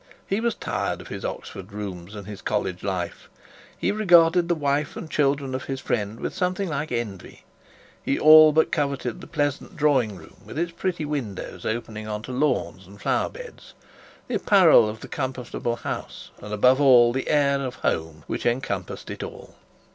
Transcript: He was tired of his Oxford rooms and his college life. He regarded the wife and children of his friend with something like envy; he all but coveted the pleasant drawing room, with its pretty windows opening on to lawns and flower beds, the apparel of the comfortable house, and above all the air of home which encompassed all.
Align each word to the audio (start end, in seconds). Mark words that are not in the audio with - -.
He 0.25 0.39
was 0.39 0.55
tired 0.55 0.99
of 0.99 1.09
his 1.09 1.23
Oxford 1.23 1.71
rooms 1.71 2.15
and 2.15 2.25
his 2.25 2.41
college 2.41 2.81
life. 2.81 3.29
He 3.77 3.91
regarded 3.91 4.47
the 4.47 4.55
wife 4.55 4.97
and 4.97 5.07
children 5.07 5.53
of 5.53 5.65
his 5.65 5.79
friend 5.79 6.19
with 6.19 6.33
something 6.33 6.69
like 6.69 6.91
envy; 6.91 7.43
he 8.01 8.17
all 8.17 8.51
but 8.51 8.71
coveted 8.71 9.21
the 9.21 9.27
pleasant 9.27 9.77
drawing 9.77 10.15
room, 10.17 10.37
with 10.43 10.57
its 10.57 10.71
pretty 10.71 11.05
windows 11.05 11.67
opening 11.67 12.07
on 12.07 12.23
to 12.23 12.31
lawns 12.31 12.87
and 12.87 12.99
flower 12.99 13.29
beds, 13.29 13.75
the 14.27 14.33
apparel 14.33 14.89
of 14.89 15.01
the 15.01 15.07
comfortable 15.07 15.75
house, 15.75 16.31
and 16.41 16.51
above 16.51 16.81
all 16.81 17.13
the 17.13 17.27
air 17.29 17.61
of 17.61 17.75
home 17.75 18.23
which 18.25 18.47
encompassed 18.47 19.21
all. 19.21 19.53